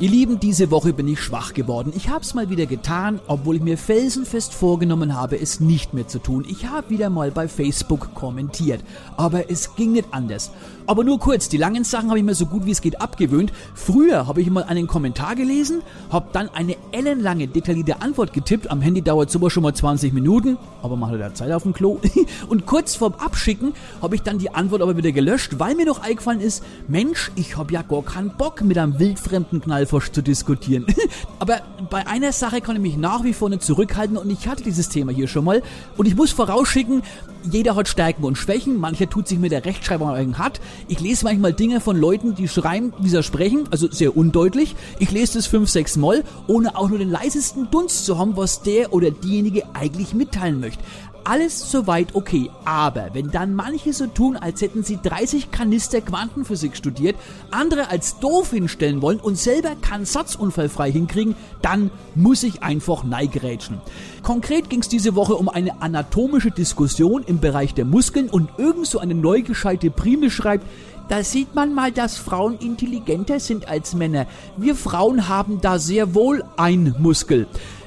[0.00, 1.92] Ihr Lieben, diese Woche bin ich schwach geworden.
[1.94, 6.18] Ich hab's mal wieder getan, obwohl ich mir felsenfest vorgenommen habe, es nicht mehr zu
[6.18, 6.44] tun.
[6.48, 8.82] Ich habe wieder mal bei Facebook kommentiert,
[9.16, 10.50] aber es ging nicht anders.
[10.86, 13.52] Aber nur kurz, die langen Sachen habe ich mir so gut wie es geht abgewöhnt.
[13.74, 15.80] Früher habe ich mal einen Kommentar gelesen,
[16.10, 18.70] habe dann eine ellenlange, detaillierte Antwort getippt.
[18.70, 21.72] Am Handy dauert sowas schon mal 20 Minuten, aber man hat ja Zeit auf dem
[21.72, 22.00] Klo.
[22.48, 23.72] Und kurz vorm Abschicken
[24.02, 27.56] habe ich dann die Antwort aber wieder gelöscht, weil mir noch eingefallen ist, Mensch, ich
[27.56, 30.86] habe ja gar keinen Bock mit einem wildfremden Knallfrosch zu diskutieren.
[31.38, 34.62] aber bei einer Sache kann ich mich nach wie vor nicht zurückhalten und ich hatte
[34.62, 35.62] dieses Thema hier schon mal.
[35.96, 37.02] Und ich muss vorausschicken,
[37.50, 40.60] jeder hat Stärken und Schwächen, mancher tut sich mit der Rechtschreibung hart.
[40.88, 44.74] Ich lese manchmal Dinge von Leuten, die schreiben, widersprechen, also sehr undeutlich.
[44.98, 48.62] Ich lese das fünf, sechs Mal, ohne auch nur den leisesten Dunst zu haben, was
[48.62, 50.82] der oder diejenige eigentlich mitteilen möchte.
[51.26, 56.76] Alles soweit okay, aber wenn dann manche so tun, als hätten sie 30 Kanister Quantenphysik
[56.76, 57.16] studiert,
[57.50, 63.80] andere als doof hinstellen wollen und selber keinen Satzunfallfrei hinkriegen, dann muss ich einfach neigerätschen.
[64.22, 68.86] Konkret ging es diese Woche um eine anatomische Diskussion im Bereich der Muskeln und irgend
[68.86, 70.66] so eine neu gescheite Prime schreibt,
[71.08, 74.26] da sieht man mal, dass Frauen intelligenter sind als Männer.
[74.56, 77.46] Wir Frauen haben da sehr wohl ein Muskel.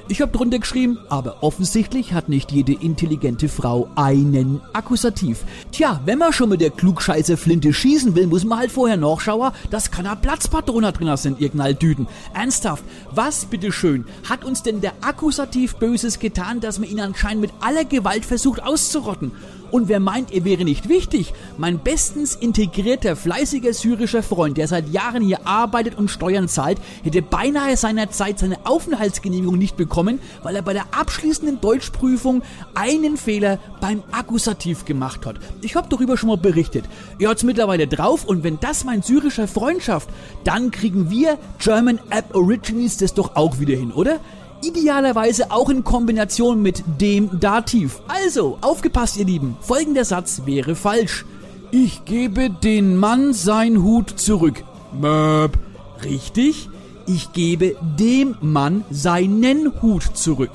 [0.09, 5.43] Ich habe drunter geschrieben, aber offensichtlich hat nicht jede intelligente Frau einen Akkusativ.
[5.73, 9.51] Tja, wenn man schon mit der klugscheiße Flinte schießen will, muss man halt vorher nachschauen,
[9.69, 12.07] dass keine Platzpatronen drin sind, ihr Knalldüden.
[12.33, 17.51] Ernsthaft, was bitteschön hat uns denn der Akkusativ Böses getan, dass man ihn anscheinend mit
[17.59, 19.33] aller Gewalt versucht auszurotten?
[19.71, 21.33] Und wer meint, er wäre nicht wichtig?
[21.57, 27.21] Mein bestens integrierter, fleißiger syrischer Freund, der seit Jahren hier arbeitet und Steuern zahlt, hätte
[27.21, 32.43] beinahe seinerzeit seine Aufenthaltsgenehmigung nicht bekommen, weil er bei der abschließenden Deutschprüfung
[32.75, 35.37] einen Fehler beim Akkusativ gemacht hat.
[35.61, 36.85] Ich habe darüber schon mal berichtet.
[37.19, 40.09] Er hat's mittlerweile drauf und wenn das mein syrischer Freund schafft,
[40.43, 44.19] dann kriegen wir German App Origins das doch auch wieder hin, oder?
[44.61, 48.01] Idealerweise auch in Kombination mit dem Dativ.
[48.07, 51.25] Also, aufgepasst ihr Lieben, folgender Satz wäre falsch.
[51.71, 54.63] Ich gebe den Mann sein Hut zurück.
[54.99, 55.57] Möp.
[56.03, 56.69] Richtig?
[57.05, 60.51] Ich gebe dem Mann seinen Hut zurück.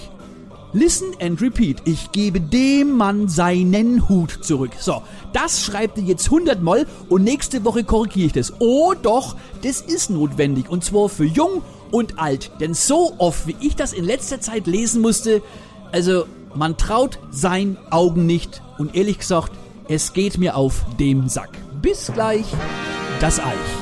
[0.75, 1.83] Listen and repeat.
[1.85, 4.71] Ich gebe dem Mann seinen Hut zurück.
[4.79, 5.03] So,
[5.35, 8.55] das schreibt ihr jetzt 100 Mal und nächste Woche korrigiere ich das.
[8.59, 12.51] Oh doch, das ist notwendig und zwar für jung und alt.
[12.61, 15.43] Denn so oft, wie ich das in letzter Zeit lesen musste,
[15.93, 16.25] also
[16.55, 19.53] man traut seinen Augen nicht und ehrlich gesagt,
[19.89, 21.51] es geht mir auf dem Sack.
[21.83, 22.47] Bis gleich,
[23.21, 23.82] das Eich.